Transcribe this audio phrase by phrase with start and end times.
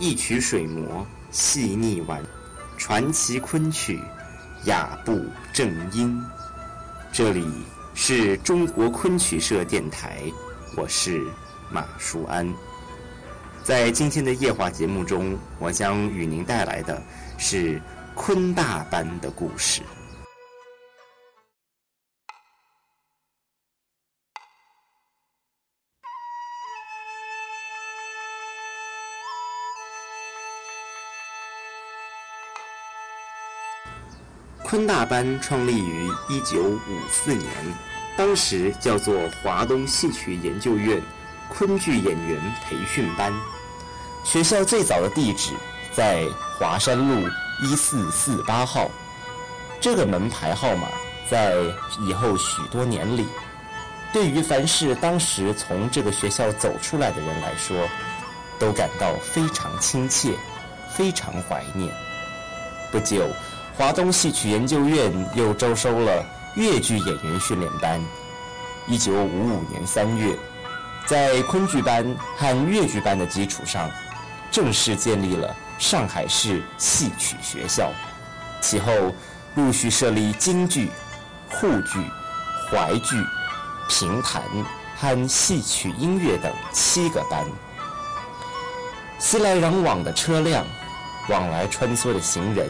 [0.00, 2.22] 一曲水磨细腻婉，
[2.76, 3.98] 传奇昆曲
[4.64, 6.22] 雅步正音。
[7.10, 7.44] 这里
[7.94, 10.22] 是中国昆曲社电台，
[10.76, 11.20] 我是
[11.68, 12.48] 马舒安。
[13.64, 17.02] 在今天的夜话节目中，我将与您带来的
[17.36, 17.82] 是
[18.14, 19.82] 昆大班的故事。
[34.70, 37.50] 昆大班创立于一九五四年，
[38.18, 41.02] 当时叫做华东戏曲研究院
[41.48, 43.32] 昆剧演员培训班。
[44.24, 45.54] 学校最早的地址
[45.90, 46.26] 在
[46.58, 47.26] 华山路
[47.62, 48.90] 一四四八号。
[49.80, 50.86] 这个门牌号码
[51.30, 51.56] 在
[52.06, 53.26] 以后许多年里，
[54.12, 57.88] 对于凡是当时从这个学校走出来的人来说，
[58.58, 60.34] 都感到非常亲切，
[60.94, 61.90] 非常怀念。
[62.92, 63.26] 不久。
[63.78, 66.26] 华东戏曲研究院又招收了
[66.56, 68.04] 越剧演员训练班。
[68.88, 70.36] 一九五五年三月，
[71.06, 72.04] 在昆剧班
[72.36, 73.88] 和越剧班的基础上，
[74.50, 77.92] 正式建立了上海市戏曲学校。
[78.60, 78.92] 其后，
[79.54, 80.90] 陆续设立京剧、
[81.48, 82.04] 沪剧、
[82.68, 83.14] 淮剧、
[83.88, 84.42] 评弹
[84.96, 87.46] 和戏曲音乐等七个班。
[89.20, 90.66] 熙来攘往的车辆，
[91.28, 92.68] 往来穿梭的行人。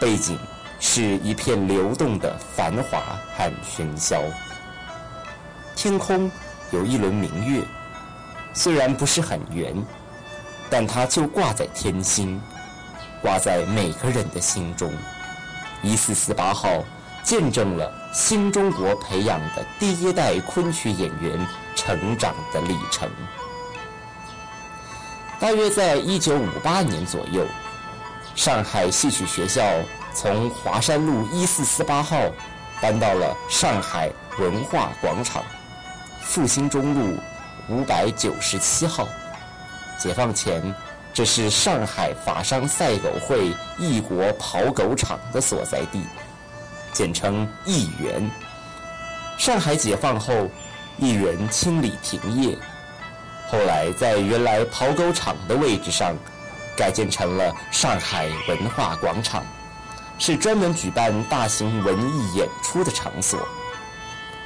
[0.00, 0.38] 背景
[0.80, 3.00] 是一片流动的繁华
[3.36, 4.20] 和喧嚣。
[5.74, 6.30] 天空
[6.70, 7.62] 有一轮明月，
[8.52, 9.74] 虽然不是很圆，
[10.68, 12.40] 但它就挂在天心，
[13.22, 14.92] 挂在每个人的心中。
[15.82, 16.84] 一四四八号
[17.22, 23.08] 见证了新中国培养的第一代昆曲演员成长的历程。
[25.40, 27.46] 大约在一九五八年左右。
[28.34, 29.62] 上海戏曲学校
[30.12, 32.18] 从华山路一四四八号
[32.80, 35.42] 搬到了上海文化广场
[36.20, 37.16] 复兴中路
[37.68, 39.06] 五百九十七号。
[39.96, 40.74] 解放前，
[41.12, 46.04] 这是上海法商赛狗会异国跑狗场的所在地，
[46.92, 48.28] 简称艺园。
[49.38, 50.50] 上海解放后，
[50.98, 52.58] 艺园清理停业，
[53.48, 56.16] 后来在原来跑狗场的位置上。
[56.76, 59.44] 改建成了上海文化广场，
[60.18, 63.40] 是专门举办大型文艺演出的场所。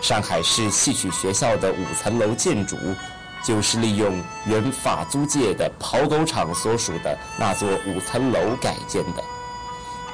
[0.00, 2.76] 上海市戏曲学校的五层楼建筑，
[3.44, 9.22] 就是利用原法租界的跑狗场所属的那座五层楼改建的。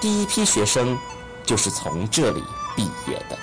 [0.00, 0.98] 第一批学生
[1.44, 2.42] 就是从这里
[2.74, 3.38] 毕业的。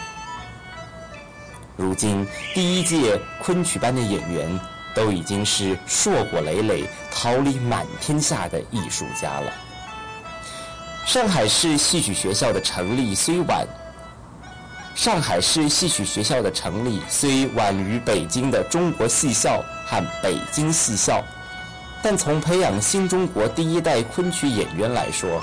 [1.75, 4.59] 如今，第一届昆曲班的演员。
[4.93, 9.51] 都已经是硕果累累、桃李满天下的艺术家了。
[11.05, 13.67] 上海市戏曲学校的成立虽晚，
[14.95, 21.21] 上海市戏曲学校的成立虽晚于北京的中国戏校和北京戏校，
[22.01, 25.41] 但从培养新中国第一代昆曲演员来说，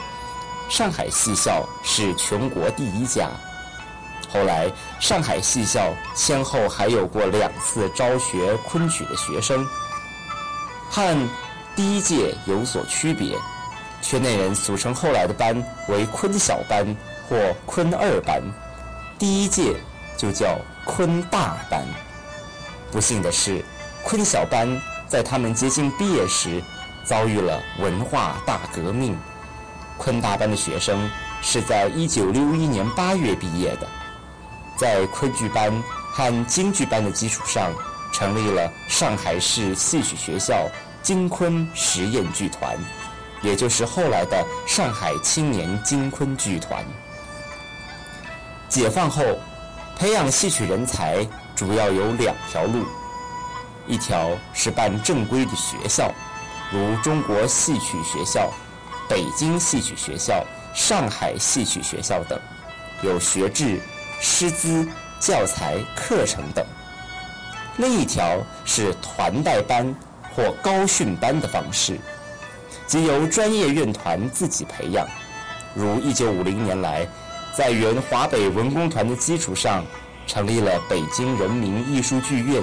[0.71, 3.29] 上海戏校是全国第一家。
[4.33, 4.71] 后来，
[5.01, 9.67] 上海戏校先后还有过两次招学昆曲的学生，
[10.89, 11.29] 和
[11.75, 13.37] 第一届有所区别。
[14.03, 16.87] 圈内人俗称后来的班为昆小班
[17.29, 17.37] 或
[17.67, 18.41] 昆二班，
[19.19, 19.77] 第一届
[20.17, 21.83] 就叫昆大班。
[22.91, 23.63] 不幸的是，
[24.03, 26.63] 昆小班在他们接近毕业时
[27.05, 29.19] 遭遇了文化大革命。
[29.99, 31.11] 昆大班的学生
[31.43, 33.87] 是在一九六一年八月毕业的。
[34.81, 35.71] 在昆剧班
[36.11, 37.71] 和京剧班的基础上，
[38.15, 40.67] 成立了上海市戏曲学校
[41.03, 42.79] 京昆实验剧团，
[43.43, 46.83] 也就是后来的上海青年京昆剧团。
[48.71, 49.23] 解放后，
[49.99, 52.87] 培养戏曲人才主要有两条路：
[53.87, 56.11] 一条是办正规的学校，
[56.73, 58.51] 如中国戏曲学校、
[59.07, 60.43] 北京戏曲学校、
[60.75, 62.41] 上海戏曲学校等，
[63.03, 63.79] 有学制。
[64.21, 64.87] 师资、
[65.19, 66.63] 教材、课程等；
[67.79, 69.95] 另一条是团带班
[70.35, 71.99] 或高训班的方式，
[72.87, 75.09] 即由专业院团自己培养。
[75.75, 77.09] 如1950年来，
[77.57, 79.85] 在原华北文工团的基础上，
[80.27, 82.63] 成立了北京人民艺术剧院。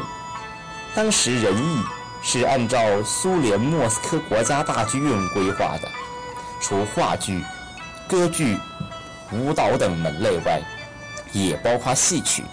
[0.93, 1.83] 当时人艺
[2.21, 5.89] 是按照苏联莫斯科国家大剧院规划的，
[6.61, 7.43] 除话剧、
[8.07, 8.57] 歌剧、
[9.31, 10.61] 舞蹈等门类外。
[11.31, 12.43] 也包括戏曲，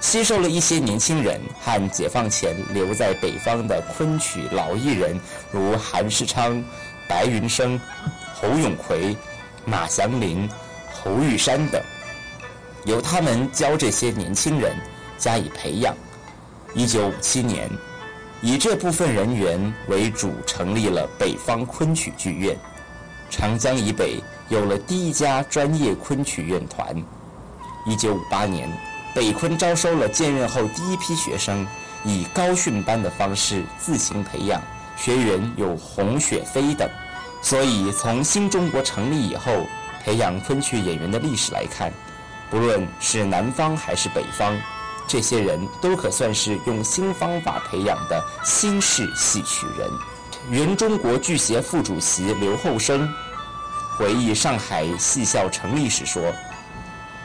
[0.00, 5.18] 吸收了一些年轻人和解放前留在北方的昆曲老艺人，
[5.50, 6.62] 如韩世昌、
[7.08, 7.80] 白云生、
[8.34, 9.16] 侯永奎、
[9.64, 10.48] 马祥林、
[10.92, 11.82] 侯玉山等，
[12.84, 14.76] 由他们教这些年轻人
[15.16, 15.94] 加以培养。
[16.74, 17.70] 一九五七年，
[18.42, 22.56] 以这部分人员为主成立了北方昆曲剧院，
[23.30, 26.94] 长江以北有了第一家专业昆曲院团。
[27.84, 28.70] 一九五八年。
[29.14, 31.64] 北昆招收了建院后第一批学生，
[32.04, 34.60] 以高训班的方式自行培养
[34.96, 36.88] 学员有洪雪飞等。
[37.40, 39.52] 所以，从新中国成立以后，
[40.02, 41.92] 培养昆曲演员的历史来看，
[42.50, 44.58] 不论是南方还是北方，
[45.06, 49.88] 这些人都可算是用新方法培养的新式戏曲人。
[50.50, 53.08] 原中国剧协副主席刘厚生
[53.96, 56.22] 回忆上海戏校成立时说：“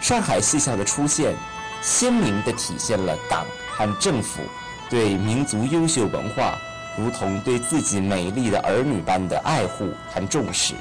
[0.02, 1.36] 上海戏校的出现。”
[1.82, 4.42] 鲜明地体现了党和政府
[4.90, 6.58] 对民族优秀文化
[6.98, 10.74] 如同对自己美丽的儿女般的爱护和重视，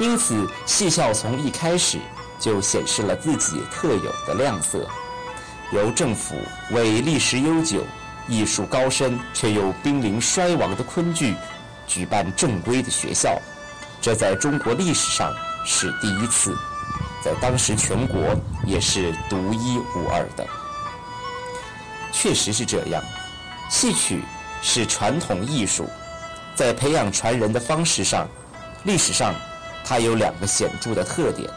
[0.00, 1.98] 因此戏校从一开始
[2.36, 4.84] 就显示了自己特有的亮色。
[5.70, 6.34] 由政府
[6.72, 7.84] 为历史悠久、
[8.26, 11.36] 艺术高深却又濒临衰亡的昆剧
[11.86, 13.40] 举办正规的学校，
[14.00, 15.32] 这在中国历史上
[15.64, 16.58] 是第一次。
[17.22, 18.20] 在当时，全国
[18.64, 20.46] 也是独一无二的。
[22.12, 23.02] 确实是这样，
[23.68, 24.22] 戏曲
[24.62, 25.88] 是传统艺术，
[26.54, 28.26] 在培养传人的方式上，
[28.84, 29.34] 历史上
[29.84, 31.48] 它有两个显著的特点：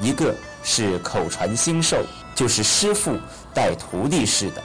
[0.00, 2.04] 一个是口传心授，
[2.34, 3.18] 就是师傅
[3.52, 4.62] 带徒弟式的，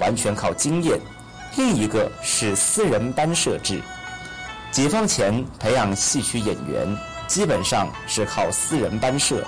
[0.00, 0.98] 完全靠经验；
[1.56, 3.80] 另一个是私人班设置。
[4.70, 6.86] 解放前培养戏曲演员，
[7.26, 9.42] 基本上是靠私人班社。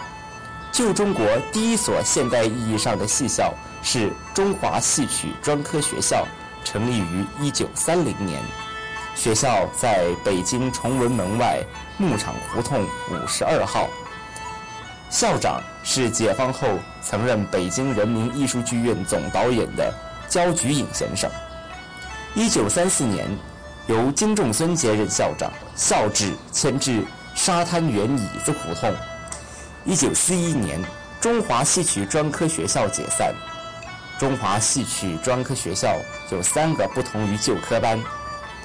[0.81, 6.27] 旧中国第一所现代意义上的戏校是中华戏曲专科学校，
[6.65, 8.41] 成立于1930年。
[9.15, 11.62] 学校在北京崇文门外
[11.99, 13.91] 牧场胡同52号。
[15.11, 16.67] 校长是解放后
[17.03, 19.93] 曾任北京人民艺术剧院总导演的
[20.31, 21.31] 焦菊隐先生。
[22.35, 23.29] 1934年，
[23.87, 27.05] 由金仲孙接任校长，校址迁至
[27.35, 28.91] 沙滩园椅子胡同。
[29.87, 30.79] 一九四一年，
[31.23, 33.35] 中华戏曲专科学校解散。
[34.19, 35.97] 中华戏曲专科学校
[36.31, 37.99] 有三个不同于旧科班：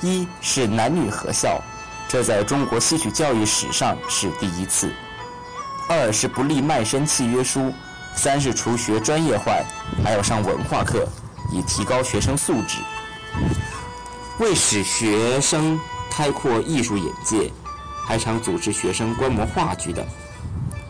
[0.02, 1.62] 一是男女合校，
[2.10, 4.90] 这在中国戏曲教育史上是第一次；
[5.88, 7.72] 二是不立卖身契约书；
[8.14, 9.54] 三是除学专业化，
[10.04, 11.08] 还要上文化课，
[11.50, 12.80] 以提高学生素质。
[14.40, 15.80] 为使学生
[16.12, 17.50] 开阔艺术眼界，
[18.06, 20.06] 还常组织学生观摩话剧等。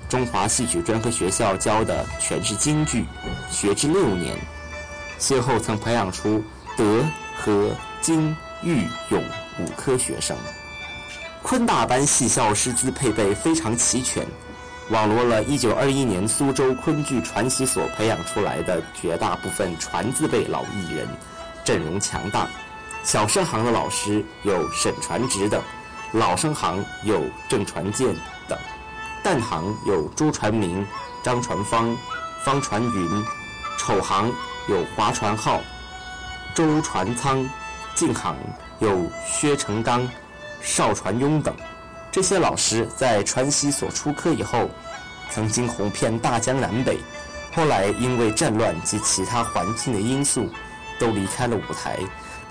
[0.08, 3.06] 中华戏曲专科学校教的全是京剧，
[3.50, 4.38] 学制六年，
[5.18, 6.44] 先后曾培养出
[6.78, 7.04] 德、
[7.36, 7.72] 和、
[8.02, 9.24] 京、豫、永
[9.60, 10.38] 五科学生。
[11.42, 14.26] 昆大班戏校师资配备非常齐全，
[14.90, 21.08] 网罗了1921年苏州昆剧传习所培养出来的绝大部分传字辈老艺人，
[21.64, 22.48] 阵容强大。
[23.04, 25.62] 小生行的老师有沈传直等，
[26.14, 28.16] 老生行有郑传健。
[29.26, 30.86] 旦行有朱传明、
[31.24, 31.98] 张传芳、
[32.44, 33.10] 方传云；
[33.76, 34.32] 丑行
[34.70, 35.60] 有华传浩、
[36.54, 37.44] 周传仓；
[37.96, 38.36] 净行
[38.78, 40.08] 有薛成刚、
[40.62, 41.56] 邵传庸等。
[42.12, 44.70] 这些老师在川西所出科以后，
[45.32, 47.00] 曾经红遍大江南北，
[47.56, 50.48] 后来因为战乱及其他环境的因素，
[51.00, 51.98] 都离开了舞台。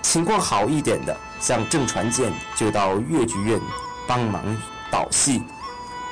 [0.01, 3.57] 情况好一点的，像郑传健，就到越剧院
[4.05, 4.43] 帮忙
[4.91, 5.41] 导戏。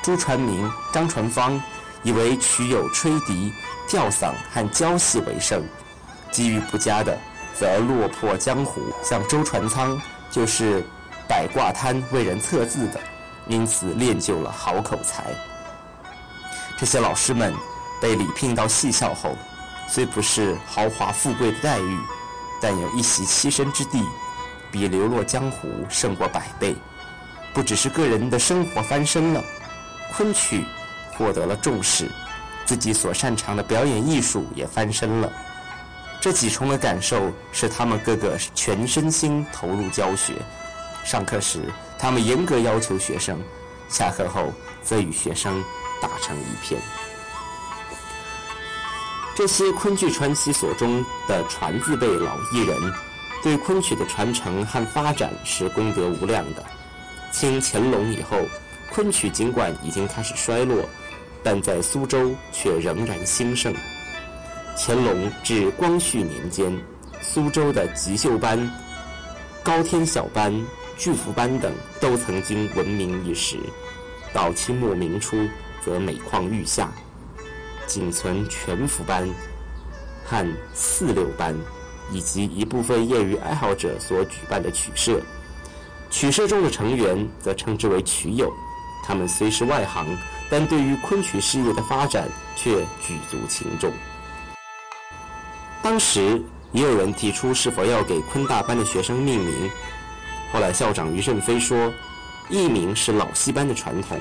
[0.04, 1.58] 朱传明、张传芳
[2.02, 3.50] 以为曲有吹笛、
[3.88, 5.64] 吊嗓和交戏为生，
[6.30, 7.16] 机遇不佳的
[7.58, 8.82] 则落魄江湖。
[9.02, 9.98] 像周传仓
[10.30, 10.84] 就是
[11.26, 13.00] 摆卦摊为人测字的，
[13.48, 15.24] 因此练就了好口才。
[16.76, 17.54] 这些老师们
[17.98, 19.34] 被礼聘到戏校后，
[19.88, 21.98] 虽不是豪华富贵的待遇，
[22.60, 24.04] 但有一席栖身之地，
[24.70, 26.76] 比流落江湖胜过百倍。
[27.54, 29.42] 不只是个人的生活翻身了。
[30.16, 30.64] 昆曲
[31.12, 32.08] 获得了重视，
[32.64, 35.32] 自己所擅长的表演艺术也翻身了。
[36.20, 40.34] 这几重的感受使他们个个全身心投入教学。
[41.04, 41.64] 上课时，
[41.98, 43.36] 他们严格要求学生；
[43.88, 44.52] 下课后，
[44.84, 45.62] 则与学生
[46.00, 46.80] 打成一片。
[49.34, 52.78] 这些昆剧传习所中的传字辈老艺人，
[53.42, 56.64] 对昆曲的传承和发展是功德无量的。
[57.32, 58.38] 清乾隆以后。
[58.92, 60.84] 昆曲尽管已经开始衰落，
[61.42, 63.74] 但在苏州却仍然兴盛。
[64.76, 66.76] 乾隆至光绪年间，
[67.20, 68.70] 苏州的吉秀班、
[69.62, 70.52] 高天小班、
[70.96, 73.58] 巨福班等都曾经闻名一时。
[74.32, 75.36] 到清末明初，
[75.84, 76.92] 则每况愈下，
[77.86, 79.28] 仅存全福班
[80.24, 81.56] 和四六班，
[82.10, 85.20] 以及一部分业余爱好者所举办的曲社。
[86.10, 88.52] 曲社中的成员则称之为曲友，
[89.06, 90.06] 他们虽是外行，
[90.50, 93.92] 但对于昆曲事业的发展却举足轻重。
[95.82, 96.42] 当时
[96.72, 99.70] 也有人提出是否要给昆大班的学生命名，
[100.52, 101.92] 后来校长于振飞说。
[102.50, 104.20] 艺名是老戏班的传统，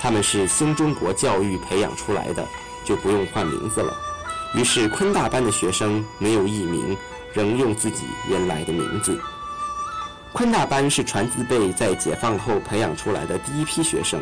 [0.00, 2.46] 他们是新中国教育培养出来的，
[2.84, 3.92] 就不用换名字了。
[4.54, 6.96] 于是昆大班的学生没有艺名，
[7.32, 9.20] 仍用自己原来的名字。
[10.32, 14.20] 昆大班是传字辈在解放后培养出来的第一批学生。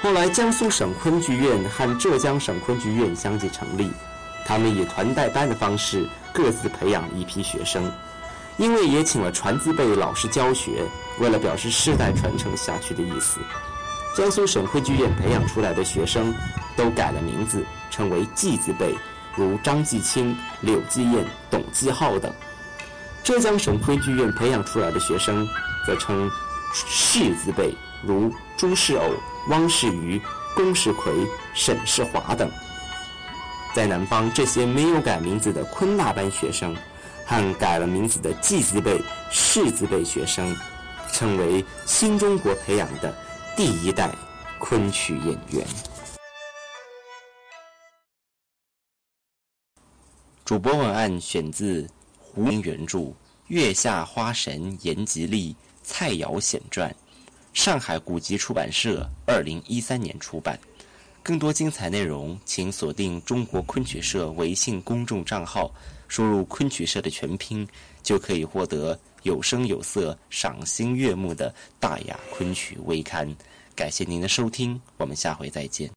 [0.00, 3.90] 后来江苏省昆剧院和浙江省昆剧院相继成立，
[4.46, 7.90] 他们以团带班的方式各自培养一批学生。
[8.56, 10.84] 因为也请了传字辈老师教学，
[11.18, 13.40] 为了表示世代传承下去的意思，
[14.16, 16.32] 江苏省昆剧院培养出来的学生
[16.76, 18.94] 都改了名字，称为季字辈，
[19.34, 22.30] 如张继清、柳继燕、董继浩等；
[23.24, 25.48] 浙江省昆剧院培养出来的学生
[25.86, 26.30] 则称
[26.74, 27.74] 世字辈，
[28.06, 29.10] 如朱世偶、
[29.48, 30.20] 汪世瑜、
[30.54, 31.10] 龚世奎、
[31.54, 32.50] 沈世华等。
[33.74, 36.76] 在南方，这些没有改名字的昆大班学生。
[37.26, 39.00] 和改了名字的继字辈、
[39.30, 40.54] 世字辈学生，
[41.10, 43.16] 称为新中国培养的
[43.56, 44.10] 第一代
[44.58, 45.66] 昆曲演员。
[50.44, 51.88] 主播文案选自
[52.34, 52.98] 胡英原著
[53.46, 56.90] 《月下花神严吉利蔡瑶显传》，
[57.52, 60.58] 上海古籍出版社二零一三年出版。
[61.22, 65.72] 更多精彩内容，请锁定中国昆曲社微信公众账号。
[66.08, 67.66] 输入“昆曲社”的全拼，
[68.02, 73.32] 就可以获得有声有色、赏心悦目的大雅昆曲微刊。
[73.76, 75.88] 感谢您的收听，我们下回再见。